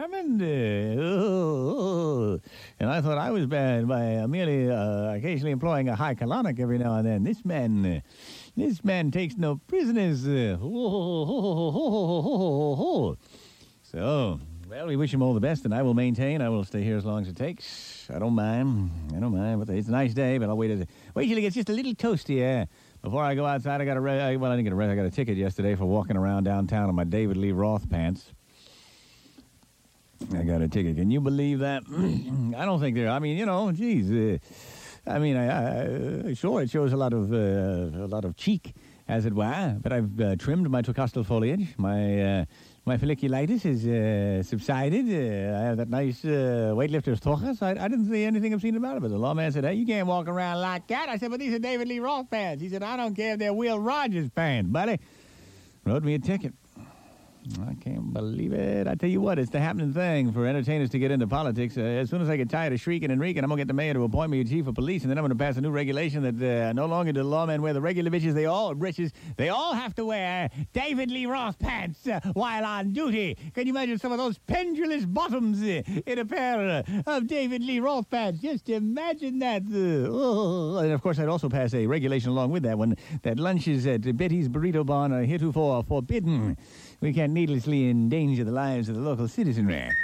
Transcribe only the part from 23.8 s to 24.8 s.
I got a well, I didn't get a